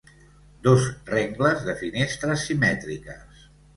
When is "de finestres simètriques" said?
1.67-3.45